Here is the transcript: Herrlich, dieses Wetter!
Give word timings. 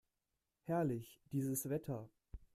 Herrlich, 0.63 1.21
dieses 1.31 1.69
Wetter! 1.69 2.09